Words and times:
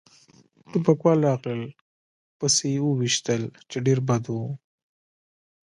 ټوپکوال 0.71 1.19
راغلل 1.27 1.63
پسې 2.39 2.71
و 2.81 2.87
يې 2.91 2.95
ویشتل، 2.99 3.43
چې 3.69 3.77
ډېر 3.85 3.99
بد 4.07 4.23
و. 4.35 4.37